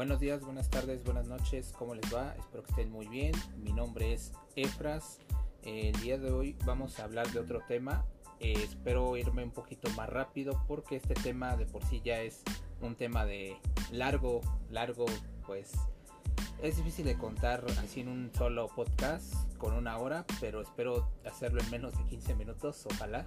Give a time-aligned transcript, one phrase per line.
[0.00, 2.34] Buenos días, buenas tardes, buenas noches, ¿cómo les va?
[2.38, 3.32] Espero que estén muy bien.
[3.58, 5.18] Mi nombre es Efras.
[5.62, 8.06] El día de hoy vamos a hablar de otro tema.
[8.38, 12.42] Eh, espero irme un poquito más rápido porque este tema de por sí ya es
[12.80, 13.58] un tema de
[13.92, 14.40] largo,
[14.70, 15.04] largo,
[15.46, 15.72] pues
[16.62, 21.60] es difícil de contar así en un solo podcast con una hora, pero espero hacerlo
[21.60, 23.26] en menos de 15 minutos, ojalá.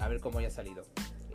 [0.00, 0.82] A ver cómo haya salido.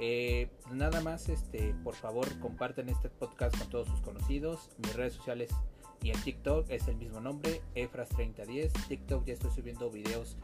[0.04, 4.72] Eh, nada más, este, por favor, comparten este podcast con todos sus conocidos.
[4.80, 5.52] Mis redes sociales
[6.02, 8.72] y en TikTok es el mismo nombre, Efras3010.
[8.88, 10.38] TikTok ya estoy subiendo videos,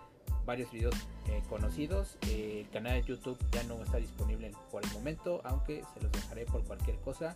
[0.46, 0.94] varios videos
[1.28, 2.20] eh, conocidos.
[2.28, 6.12] Eh, el canal de YouTube ya no está disponible por el momento, aunque se los
[6.12, 7.36] dejaré por cualquier cosa.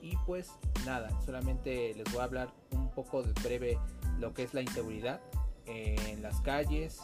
[0.00, 0.52] Y pues
[0.86, 3.80] nada, solamente les voy a hablar un poco de breve
[4.20, 5.20] lo que es la inseguridad
[5.66, 7.00] en las calles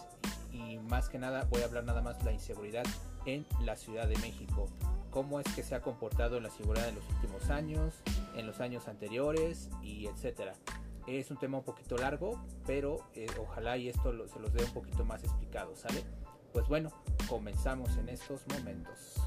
[0.52, 2.85] y más que nada voy a hablar nada más de la inseguridad
[3.27, 4.69] en la Ciudad de México.
[5.10, 7.95] Cómo es que se ha comportado la seguridad en los últimos años,
[8.37, 10.54] en los años anteriores y etcétera.
[11.07, 14.73] Es un tema un poquito largo, pero eh, ojalá y esto se los dé un
[14.73, 16.02] poquito más explicado, ¿sale?
[16.52, 16.90] Pues bueno,
[17.29, 19.21] comenzamos en estos momentos.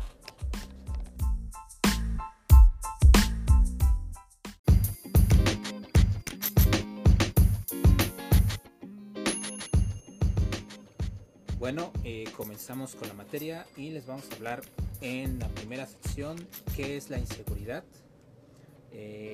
[11.59, 14.61] Bueno, eh, comenzamos con la materia y les vamos a hablar
[15.01, 16.37] en la primera sección
[16.75, 17.83] qué es la inseguridad.
[18.91, 19.33] Eh,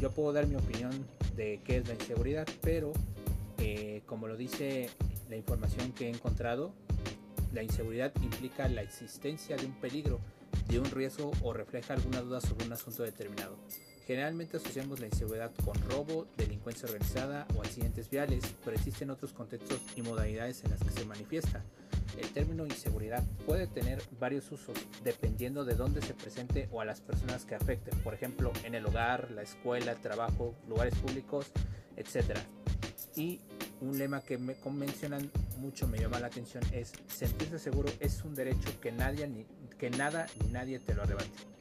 [0.00, 2.94] yo puedo dar mi opinión de qué es la inseguridad, pero
[3.58, 4.88] eh, como lo dice
[5.28, 6.72] la información que he encontrado,
[7.52, 10.20] la inseguridad implica la existencia de un peligro,
[10.68, 13.58] de un riesgo o refleja alguna duda sobre un asunto determinado.
[14.08, 19.82] Generalmente asociamos la inseguridad con robo, delincuencia organizada o accidentes viales, pero existen otros contextos
[19.96, 21.62] y modalidades en las que se manifiesta.
[22.18, 27.02] El término inseguridad puede tener varios usos dependiendo de dónde se presente o a las
[27.02, 31.44] personas que afecte, por ejemplo, en el hogar, la escuela, el trabajo, lugares públicos,
[31.98, 32.38] etc.
[33.14, 33.42] Y
[33.82, 38.34] un lema que me mencionan mucho me llama la atención es sentirse seguro es un
[38.34, 39.44] derecho que nadie
[39.78, 41.57] que nada ni nadie te lo arrebate.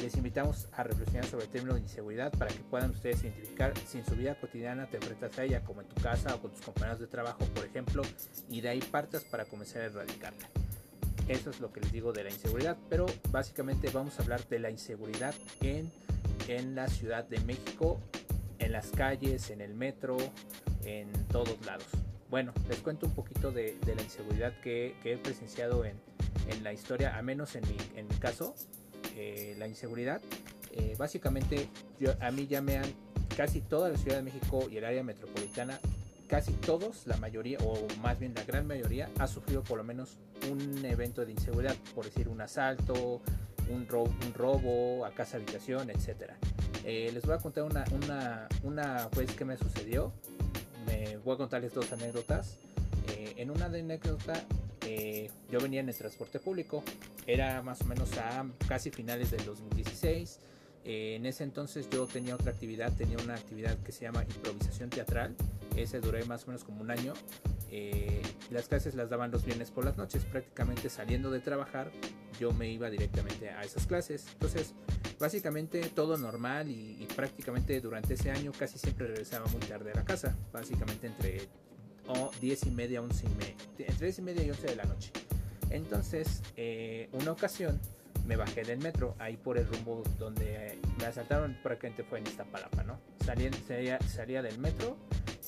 [0.00, 3.98] Les invitamos a reflexionar sobre el término de inseguridad para que puedan ustedes identificar si
[3.98, 6.62] en su vida cotidiana te enfrentas a ella, como en tu casa o con tus
[6.62, 8.02] compañeros de trabajo, por ejemplo,
[8.48, 10.48] y de ahí partas para comenzar a erradicarla.
[11.28, 14.58] Eso es lo que les digo de la inseguridad, pero básicamente vamos a hablar de
[14.58, 15.92] la inseguridad en,
[16.48, 18.00] en la Ciudad de México,
[18.58, 20.16] en las calles, en el metro,
[20.84, 21.86] en todos lados.
[22.30, 26.00] Bueno, les cuento un poquito de, de la inseguridad que, que, he presenciado en,
[26.48, 28.54] en la historia, a menos en mi, en mi caso,
[29.58, 30.20] la inseguridad.
[30.72, 31.68] Eh, básicamente,
[32.20, 32.92] a mí ya me han
[33.36, 35.78] casi toda la Ciudad de México y el área metropolitana,
[36.28, 40.18] casi todos, la mayoría, o más bien la gran mayoría, ha sufrido por lo menos
[40.50, 43.20] un evento de inseguridad, por decir un asalto,
[43.68, 46.32] un robo, un robo a casa habitación, etc.
[46.84, 50.12] Eh, les voy a contar una, una, una vez que me sucedió.
[50.86, 52.56] Me voy a contarles dos anécdotas.
[53.16, 54.34] Eh, en una anécdota
[54.92, 56.82] eh, yo venía en el transporte público,
[57.26, 60.40] era más o menos a casi finales del 2016.
[60.84, 64.90] Eh, en ese entonces yo tenía otra actividad, tenía una actividad que se llama improvisación
[64.90, 65.36] teatral.
[65.76, 67.12] Ese duré más o menos como un año.
[67.70, 71.92] Eh, las clases las daban los viernes por las noches, prácticamente saliendo de trabajar
[72.40, 74.26] yo me iba directamente a esas clases.
[74.32, 74.72] Entonces,
[75.20, 79.96] básicamente todo normal y, y prácticamente durante ese año casi siempre regresaba muy tarde a
[79.96, 81.48] la casa, básicamente entre
[82.08, 84.84] o 10 y media, 11 y media, entre 10 y media y 11 de la
[84.84, 85.10] noche.
[85.70, 87.80] Entonces, eh, una ocasión
[88.26, 92.44] me bajé del metro, ahí por el rumbo donde me asaltaron, prácticamente fue en esta
[92.44, 92.98] palapa, ¿no?
[93.24, 94.96] Salía, salía, salía, del metro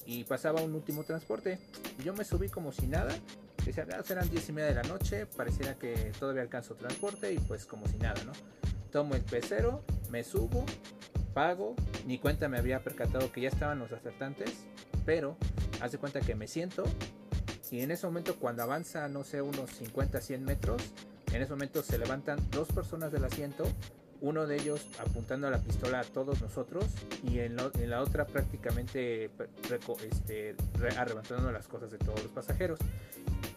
[0.07, 1.59] y pasaba un último transporte.
[2.05, 3.15] Yo me subí como si nada.
[3.65, 7.39] Decía, ah, eran 10 y media de la noche, pareciera que todavía alcanzo transporte y
[7.39, 8.33] pues como si nada, ¿no?
[8.91, 10.67] Tomo el pecero, me subo,
[11.33, 11.77] pago,
[12.07, 14.51] ni cuenta me había percatado que ya estaban los asaltantes,
[15.07, 15.37] pero
[15.83, 16.85] hace cuenta que me siento
[17.73, 20.83] y en ese momento cuando avanza, no sé, unos 50, 100 metros,
[21.33, 23.65] en ese momento se levantan dos personas del asiento,
[24.21, 26.85] uno de ellos apuntando la pistola a todos nosotros
[27.23, 29.31] y en la otra prácticamente
[30.05, 30.55] este,
[30.99, 32.79] arrebatando las cosas de todos los pasajeros.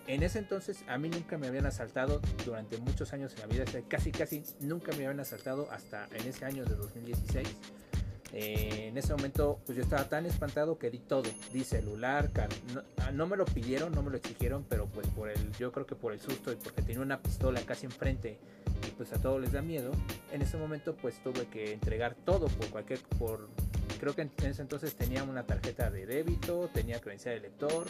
[0.08, 3.66] En ese entonces a mí nunca me habían asaltado durante muchos años en la vida,
[3.90, 7.50] casi casi nunca me habían asaltado hasta en ese año de 2016
[8.34, 11.30] eh, en ese momento, pues yo estaba tan espantado que di todo.
[11.54, 12.30] Di celular,
[12.74, 15.72] no, ah, no, me lo pidieron, no me lo exigieron, pero pues por el, yo
[15.72, 18.38] creo que por el susto y porque tenía una pistola casi enfrente
[18.86, 19.92] y pues a todos les da miedo.
[20.32, 23.50] En ese momento, pues tuve que entregar todo por cualquier, por,
[24.00, 27.88] creo que en ese entonces tenía una tarjeta de débito, tenía credencial de lector,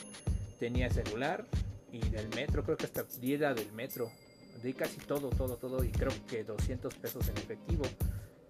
[0.59, 1.45] tenía celular
[1.91, 4.11] y del metro, creo que hasta diera del metro.
[4.63, 7.83] Di casi todo, todo, todo y creo que 200 pesos en efectivo.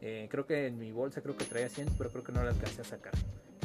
[0.07, 2.52] Eh, creo que en mi bolsa creo que traía 100, pero creo que no la
[2.52, 3.13] alcancé a sacar.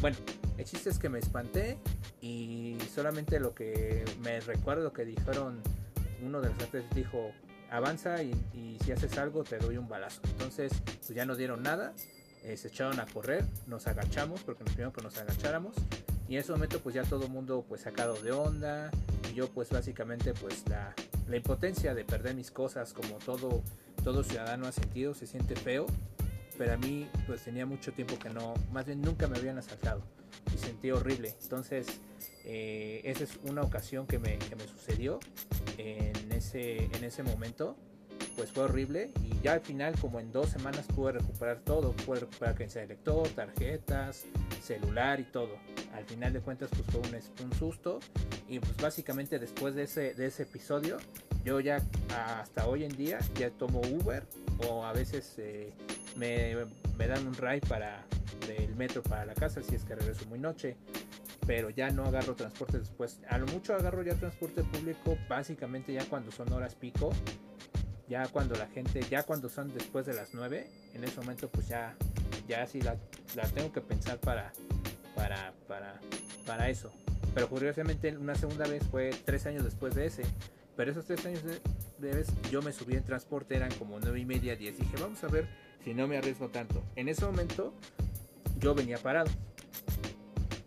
[0.00, 0.16] Bueno,
[0.56, 1.76] el chiste es que me espanté
[2.22, 5.60] y solamente lo que me recuerdo que dijeron,
[6.22, 7.32] uno de los artes dijo,
[7.70, 8.32] avanza y,
[8.82, 10.22] si haces algo te doy un balazo.
[10.30, 11.92] Entonces, pues ya no dieron nada,
[12.42, 15.74] eh, se echaron a correr, nos agachamos porque nos pidieron que nos agacháramos
[16.26, 18.90] y en ese momento pues ya todo el mundo pues sacado de onda
[19.30, 20.94] y yo pues básicamente pues la,
[21.28, 23.62] la impotencia de perder mis cosas como todo,
[24.02, 25.84] todo ciudadano ha sentido, se siente feo
[26.60, 30.02] pero a mí pues tenía mucho tiempo que no, más bien nunca me habían asaltado
[30.54, 31.34] y sentí horrible.
[31.42, 31.86] Entonces,
[32.44, 35.20] eh, esa es una ocasión que me, que me sucedió
[35.78, 37.78] en ese, en ese momento.
[38.36, 41.92] Pues fue horrible y ya al final, como en dos semanas, pude recuperar todo.
[41.92, 44.26] Pude recuperar credencial de lector, tarjetas,
[44.62, 45.56] celular y todo.
[45.94, 48.00] Al final de cuentas, pues fue un, un susto.
[48.48, 50.98] Y pues básicamente después de ese, de ese episodio,
[51.42, 51.82] yo ya
[52.14, 54.24] hasta hoy en día ya tomo Uber
[54.68, 55.72] o a veces eh,
[56.16, 56.54] me,
[57.06, 58.04] dan un ride para
[58.46, 60.76] del metro para la casa si es que regreso muy noche
[61.46, 63.18] pero ya no agarro transporte después.
[63.28, 67.10] A lo mucho agarro ya transporte público básicamente ya cuando son horas pico
[68.08, 71.68] ya cuando la gente ya cuando son después de las 9 en ese momento pues
[71.68, 71.96] ya
[72.46, 72.96] ya sí la,
[73.34, 74.52] la tengo que pensar para
[75.14, 76.00] para para
[76.46, 76.92] para eso.
[77.34, 80.22] Pero curiosamente una segunda vez fue tres años después de ese.
[80.76, 81.60] Pero esos tres años de,
[81.98, 85.22] de vez yo me subí en transporte eran como nueve y media 10 dije vamos
[85.24, 85.46] a ver
[85.84, 86.82] si no me arriesgo tanto.
[86.96, 87.72] En ese momento
[88.58, 89.30] yo venía parado.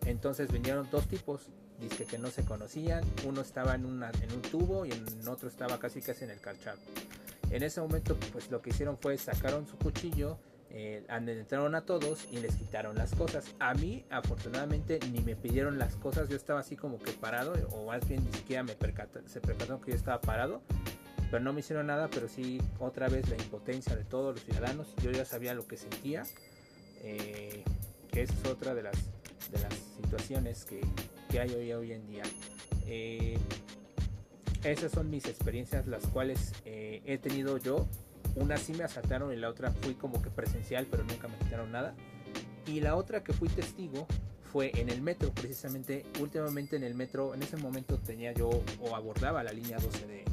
[0.06, 1.48] Entonces vinieron dos tipos,
[1.80, 5.48] dice que no se conocían, uno estaba en, una, en un tubo y en otro
[5.48, 6.78] estaba casi casi en el calchado.
[7.50, 10.38] En ese momento pues lo que hicieron fue sacaron su cuchillo,
[10.70, 13.46] eh, entraron a todos y les quitaron las cosas.
[13.60, 17.86] A mí afortunadamente ni me pidieron las cosas, yo estaba así como que parado o
[17.86, 20.62] más bien ni siquiera me se percataron que yo estaba parado
[21.34, 24.94] pero no me hicieron nada, pero sí otra vez la impotencia de todos los ciudadanos.
[25.02, 26.22] Yo ya sabía lo que sentía,
[27.02, 27.64] eh,
[28.12, 28.94] que esa es otra de las,
[29.50, 30.80] de las situaciones que,
[31.28, 32.22] que hay hoy, hoy en día.
[32.86, 33.36] Eh,
[34.62, 37.84] esas son mis experiencias, las cuales eh, he tenido yo.
[38.36, 41.72] Una sí me asaltaron y la otra fui como que presencial, pero nunca me quitaron
[41.72, 41.96] nada.
[42.64, 44.06] Y la otra que fui testigo
[44.52, 48.50] fue en el metro, precisamente últimamente en el metro, en ese momento tenía yo
[48.80, 50.24] o abordaba la línea 12 de,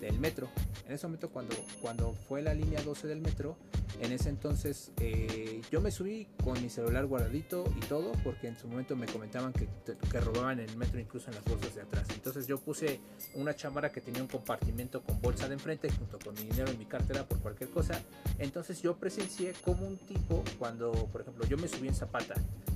[0.00, 0.48] del metro.
[0.86, 3.56] En ese momento cuando, cuando fue la línea 12 del metro,
[4.00, 8.58] en ese entonces eh, yo me subí con mi celular guardadito y todo, porque en
[8.58, 9.68] su momento me comentaban que,
[10.10, 12.06] que robaban el metro incluso en las bolsas de atrás.
[12.14, 13.00] Entonces yo puse
[13.34, 16.78] una chamarra que tenía un compartimento con bolsa de enfrente junto con mi dinero en
[16.78, 18.00] mi cartera por cualquier cosa.
[18.38, 22.34] Entonces yo presencié como un tipo cuando, por ejemplo, yo me subí en Zapata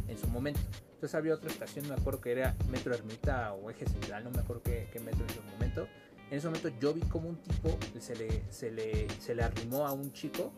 [0.09, 0.61] en su momento.
[0.95, 4.41] Entonces había otra estación, me acuerdo que era Metro Ermita o Eje Central, no me
[4.41, 5.89] acuerdo qué, qué metro en su momento
[6.33, 9.87] en ese momento yo vi como un tipo se le, se le, se le arrimó
[9.87, 10.51] a un chico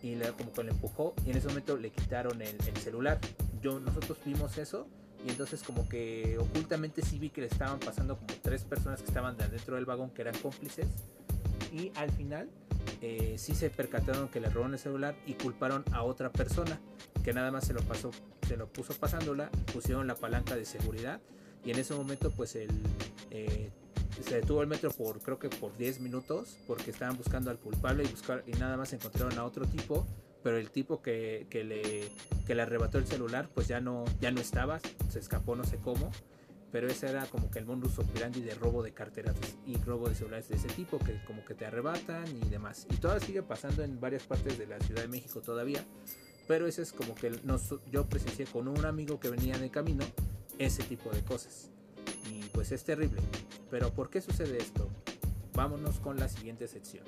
[0.00, 3.18] y le, como que le empujó y en ese momento le quitaron el, celular.
[3.60, 4.86] Yo, nosotros vimos eso
[5.26, 9.08] y entonces como que ocultamente sí vi que le estaban pasando como tres personas que
[9.08, 10.86] estaban dentro del vagón que eran cómplices
[11.72, 12.48] y al final
[13.02, 16.78] eh, sí se percataron que le robaron el celular y culparon a otra persona
[17.24, 18.12] que nada más se lo pasó
[18.46, 21.20] se lo puso pasándola pusieron la palanca de seguridad
[21.64, 22.70] y en ese momento pues el
[23.30, 23.70] eh,
[24.22, 28.04] se detuvo el metro por creo que por 10 minutos porque estaban buscando al culpable
[28.04, 30.06] y buscar y nada más encontraron a otro tipo
[30.42, 32.10] pero el tipo que, que, le,
[32.46, 35.78] que le arrebató el celular pues ya no ya no estaba se escapó no sé
[35.78, 36.10] cómo
[36.70, 39.36] pero ese era como que el modus operandi de robo de carteras
[39.66, 42.96] y robo de celulares de ese tipo que como que te arrebatan y demás y
[42.96, 45.84] todo sigue pasando en varias partes de la Ciudad de México todavía
[46.46, 50.04] pero ese es como que nos, yo presencié con un amigo que venía de camino
[50.58, 51.70] ese tipo de cosas
[52.30, 53.20] y pues es terrible.
[53.74, 54.88] Pero ¿por qué sucede esto?
[55.52, 57.04] Vámonos con la siguiente sección.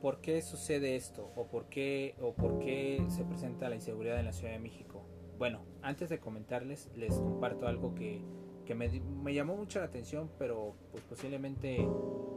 [0.00, 1.32] ¿Por qué sucede esto?
[1.34, 5.04] ¿O por qué, ¿O por qué se presenta la inseguridad en la Ciudad de México?
[5.38, 8.22] Bueno, antes de comentarles, les comparto algo que
[8.66, 8.88] que me,
[9.22, 11.88] me, llamó mucho la atención, pero pues posiblemente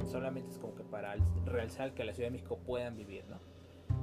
[0.05, 3.37] solamente es como que para realzar que la Ciudad de México puedan vivir, ¿no?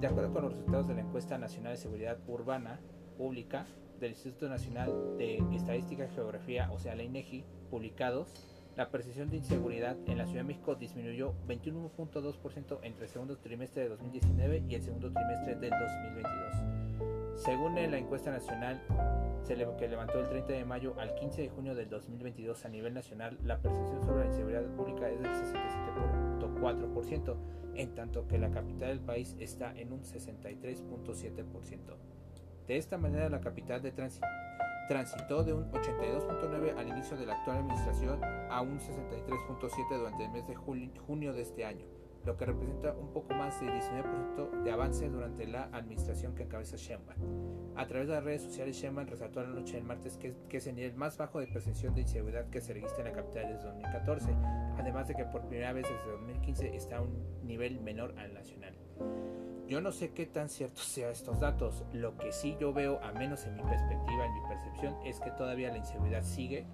[0.01, 2.81] De acuerdo con los resultados de la encuesta nacional de seguridad urbana
[3.17, 3.67] pública
[3.99, 8.35] del Instituto Nacional de Estadística y Geografía, o sea, la INEGI, publicados,
[8.77, 13.85] la percepción de inseguridad en la Ciudad de México disminuyó 21.2% entre el segundo trimestre
[13.85, 17.41] de 2019 y el segundo trimestre del 2022.
[17.43, 18.83] Según la encuesta nacional
[19.47, 23.39] que levantó el 30 de mayo al 15 de junio del 2022 a nivel nacional,
[23.45, 27.37] la percepción sobre la inseguridad pública es del 67.4%,
[27.77, 31.97] en tanto que la capital del país está en un 63.7%.
[32.67, 34.27] De esta manera, la capital de tránsito
[34.89, 38.19] transitó de un 82.9 al inicio de la actual administración
[38.51, 41.87] a un 63.7 durante el mes de junio de este año,
[42.27, 46.77] lo que representa un poco más de 19% de avance durante la administración que encabeza
[46.77, 47.77] Sheinbaum.
[47.77, 50.67] A través de las redes sociales, Sheinbaum resaltó la noche del martes que, que es
[50.67, 53.65] el nivel más bajo de percepción de inseguridad que se registra en la capital desde
[53.65, 54.31] 2014,
[54.79, 58.75] además de que por primera vez desde 2015 está a un nivel menor al nacional.
[59.69, 61.85] Yo no sé qué tan ciertos sean estos datos.
[61.93, 65.31] Lo que sí yo veo, a menos en mi perspectiva, en mi percepción, es que
[65.31, 66.67] todavía la inseguridad sigue.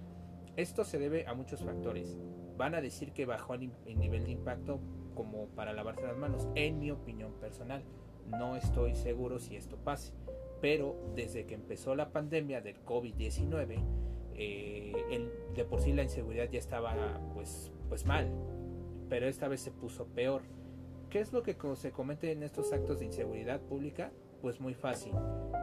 [0.55, 2.17] Esto se debe a muchos factores.
[2.57, 4.79] Van a decir que bajó el, nivel de impacto
[5.13, 6.47] como para lavarse las manos.
[6.55, 7.83] En mi opinión personal,
[8.27, 10.13] no estoy seguro si esto pase.
[10.61, 13.83] Pero desde que empezó la pandemia del COVID-19,
[14.35, 16.95] eh, de por sí la inseguridad ya estaba
[17.33, 18.31] pues, pues mal.
[19.09, 20.41] Pero esta vez se puso peor
[21.13, 24.11] ¿Qué es lo que se comete en estos actos de inseguridad pública?
[24.41, 25.13] Pues muy fácil.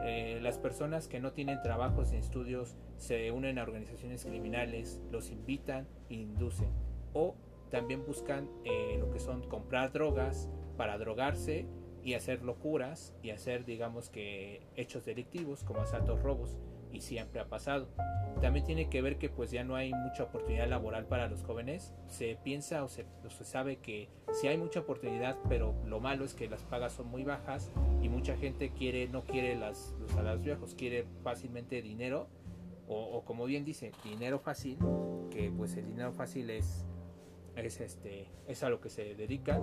[0.05, 5.29] Eh, las personas que no tienen trabajos ni estudios se unen a organizaciones criminales, los
[5.29, 6.69] invitan e inducen.
[7.11, 7.35] O
[7.71, 11.65] también buscan eh, lo que son comprar drogas para drogarse
[12.03, 16.57] y hacer locuras y hacer digamos que hechos delictivos como asaltos robos
[16.91, 17.87] y siempre ha pasado.
[18.41, 21.93] También tiene que ver que pues ya no hay mucha oportunidad laboral para los jóvenes.
[22.07, 23.05] Se piensa o se,
[23.43, 27.23] sabe que sí hay mucha oportunidad, pero lo malo es que las pagas son muy
[27.23, 32.27] bajas y mucha gente quiere no quiere las, los salarios viejos, quiere fácilmente dinero
[32.93, 34.77] o, como bien dice, dinero fácil,
[35.29, 36.85] que pues el dinero fácil es,
[37.65, 39.61] es, este, es a lo que se dedica.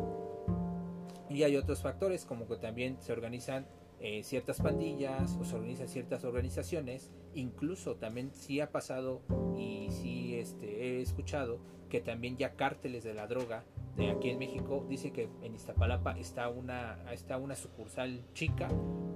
[1.29, 3.67] Y hay otros factores como que también se organizan
[4.01, 7.11] eh, ciertas pandillas o se organizan ciertas organizaciones.
[7.35, 9.23] Incluso también sí ha pasado
[9.57, 13.65] y sí este, he escuchado que también ya cárteles de la droga
[13.97, 18.69] de aquí en México dice que en Iztapalapa está una, está una sucursal chica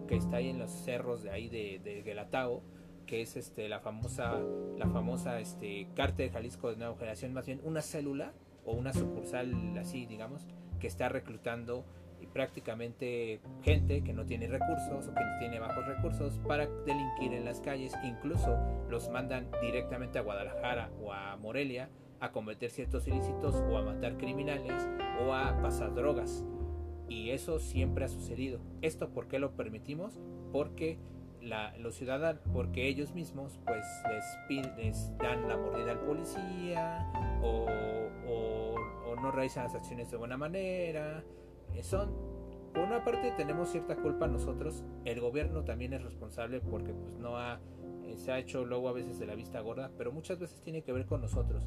[0.08, 2.62] que está ahí en los cerros de ahí de, de Guelatao
[3.06, 4.40] que es este la famosa
[4.76, 8.32] la famosa este cártel de Jalisco de nueva generación más bien una célula
[8.64, 10.46] o una sucursal así digamos
[10.80, 11.84] que está reclutando
[12.26, 17.60] prácticamente gente que no tiene recursos o que tiene bajos recursos para delinquir en las
[17.60, 17.92] calles.
[18.04, 18.56] Incluso
[18.88, 21.88] los mandan directamente a Guadalajara o a Morelia
[22.20, 24.88] a cometer ciertos ilícitos o a matar criminales
[25.20, 26.44] o a pasar drogas.
[27.08, 28.60] Y eso siempre ha sucedido.
[28.80, 30.18] ¿Esto por qué lo permitimos?
[30.52, 30.98] Porque
[31.42, 33.84] la, los ciudadanos, porque ellos mismos pues
[34.76, 37.06] les, dan la mordida al policía
[37.42, 37.66] o,
[38.26, 41.24] o no realizan las acciones de buena manera.
[41.74, 42.12] Eh, son,
[42.74, 47.38] por una parte tenemos cierta culpa nosotros, el gobierno también es responsable porque pues no
[47.38, 47.60] ha,
[48.04, 50.82] eh, se ha hecho luego a veces de la vista gorda, pero muchas veces tiene
[50.82, 51.66] que ver con nosotros,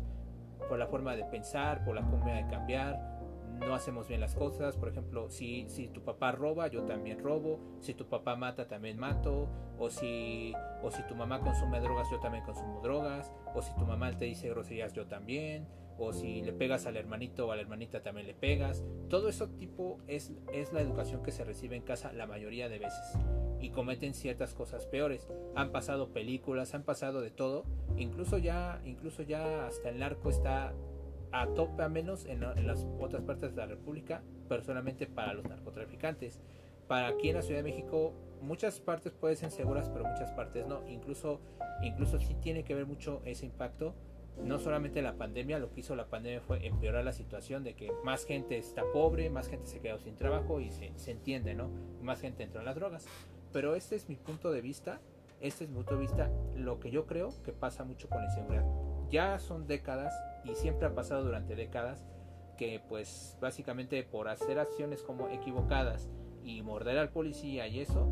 [0.67, 3.14] por la forma de pensar, por la forma de cambiar,
[3.59, 7.59] no hacemos bien las cosas, por ejemplo, si, si tu papá roba, yo también robo,
[7.79, 12.19] si tu papá mata, también mato, o si, o si tu mamá consume drogas, yo
[12.19, 16.53] también consumo drogas, o si tu mamá te dice groserías, yo también, o si le
[16.53, 18.83] pegas al hermanito o a la hermanita también le pegas.
[19.09, 22.79] Todo eso tipo es, es la educación que se recibe en casa la mayoría de
[22.79, 23.17] veces.
[23.59, 25.27] Y cometen ciertas cosas peores.
[25.55, 27.65] Han pasado películas, han pasado de todo,
[27.97, 30.73] incluso ya, incluso ya hasta el narco está
[31.41, 36.41] a tope a menos en, las otras partes de la República, personalmente para los narcotraficantes.
[36.87, 40.67] Para aquí en la Ciudad de México muchas partes pueden ser seguras, pero muchas partes
[40.67, 40.87] no.
[40.87, 41.41] Incluso,
[41.81, 43.95] incluso sí tiene que ver mucho ese impacto
[44.43, 47.91] no solamente la pandemia, lo que hizo la pandemia fue empeorar la situación de que
[48.03, 51.69] más gente está pobre, más gente se quedó sin trabajo y se, entiende, ¿no?
[52.01, 53.05] Más gente entró en las drogas.
[53.53, 54.99] Pero este es mi punto de vista,
[55.39, 58.25] este es mi punto de vista, lo que yo creo que pasa mucho con la
[58.25, 58.65] inseguridad.
[59.15, 62.05] Ya son décadas y siempre ha pasado durante décadas
[62.57, 66.09] que pues básicamente por hacer acciones como equivocadas
[66.43, 68.09] y morder al policía y eso,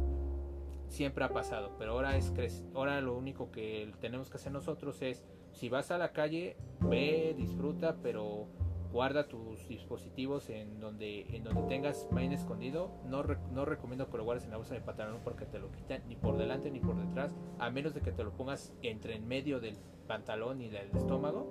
[0.87, 1.75] siempre ha pasado.
[1.77, 2.31] Pero ahora, es,
[2.73, 7.35] ahora lo único que tenemos que hacer nosotros es si vas a la calle, ve,
[7.37, 8.47] disfruta, pero
[8.93, 12.91] guarda tus dispositivos en donde en donde tengas main escondido.
[13.05, 16.03] No, no recomiendo que lo guardes en la bolsa de pantalón porque te lo quitan
[16.07, 19.27] ni por delante ni por detrás, a menos de que te lo pongas entre en
[19.27, 19.75] medio del
[20.07, 21.49] pantalón y del estómago.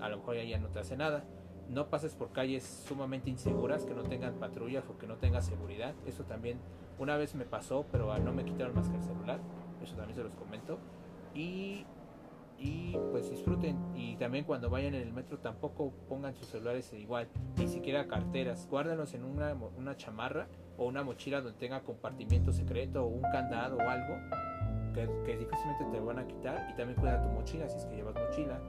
[0.00, 1.24] A lo mejor ya no te hace nada.
[1.70, 5.94] No pases por calles sumamente inseguras que no tengan patrullas o que no tengas seguridad.
[6.06, 6.60] Eso también
[6.98, 9.40] una vez me pasó, pero no me quitaron más que el celular.
[9.82, 10.78] Eso también se los comento.
[11.34, 11.86] Y
[13.30, 18.06] disfruten y también cuando vayan en el metro tampoco pongan sus celulares igual, ni siquiera
[18.06, 23.22] carteras, guárdenlos en una, una chamarra o una mochila donde tenga compartimiento secreto o un
[23.22, 24.16] candado o algo
[24.94, 27.96] que, que difícilmente te van a quitar y también cuida tu mochila si es que
[27.96, 28.60] llevas mochila,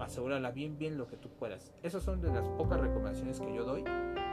[0.00, 1.72] asegúrala bien bien lo que tú puedas.
[1.82, 3.84] Esas son de las pocas recomendaciones que yo doy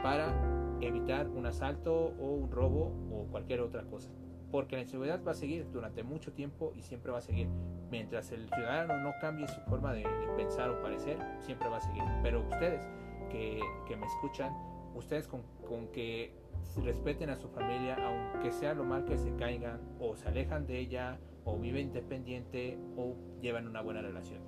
[0.02, 0.32] para
[0.80, 4.10] evitar un asalto o un robo o cualquier otra cosa.
[4.50, 7.48] Porque la inseguridad va a seguir durante mucho tiempo y siempre va a seguir.
[7.90, 12.02] Mientras el ciudadano no cambie su forma de, pensar o parecer, siempre va a seguir.
[12.22, 12.86] Pero ustedes
[13.30, 14.52] que, que me escuchan,
[14.94, 16.32] ustedes con, con, que
[16.76, 20.78] respeten a su familia, aunque sea lo mal que se caigan, o se alejan de
[20.78, 24.40] ella, o viven independiente, o llevan una buena relación.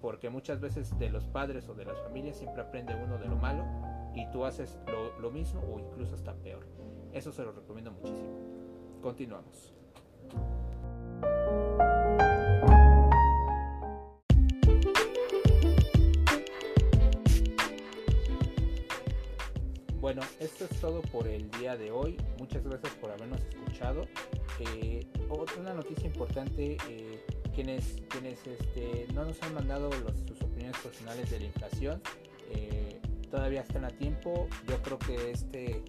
[0.00, 3.36] Porque muchas veces de los padres o de las familias siempre aprende uno de lo
[3.36, 3.64] malo
[4.14, 6.66] y tú haces lo, lo mismo o incluso hasta peor.
[7.12, 8.51] Eso se lo recomiendo muchísimo.
[9.02, 9.72] Continuamos.
[20.00, 22.16] Bueno, esto es todo por el día de hoy.
[22.38, 24.06] Muchas gracias por habernos escuchado.
[24.60, 29.90] Eh, otra noticia importante, eh, quienes, quienes este, no nos han mandado
[30.28, 32.02] sus opiniones personales de la inflación,
[32.50, 34.48] eh, todavía están a tiempo.
[34.68, 35.82] Yo creo que este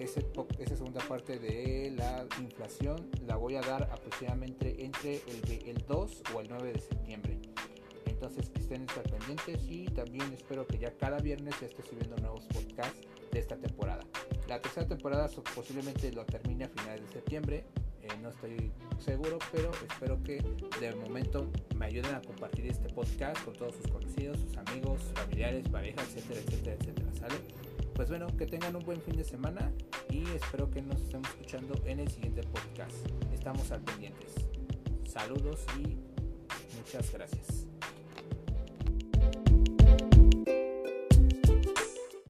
[0.00, 0.26] ese,
[0.58, 6.22] esa segunda parte de la inflación la voy a dar aproximadamente entre el, el 2
[6.34, 7.38] o el 9 de septiembre.
[8.06, 12.44] Entonces que estén pendientes y también espero que ya cada viernes ya esté subiendo nuevos
[12.46, 14.02] podcasts de esta temporada.
[14.48, 17.64] La tercera temporada posiblemente lo termine a finales de septiembre.
[18.02, 20.42] Eh, no estoy seguro, pero espero que
[20.80, 25.68] de momento me ayuden a compartir este podcast con todos sus conocidos, sus amigos, familiares,
[25.68, 27.14] parejas, etcétera, etcétera, etcétera.
[27.14, 27.69] ¿Sale?
[28.00, 29.70] Pues bueno, que tengan un buen fin de semana
[30.08, 32.94] y espero que nos estemos escuchando en el siguiente podcast.
[33.30, 34.36] Estamos al pendientes.
[35.06, 35.98] Saludos y
[36.78, 37.66] muchas gracias.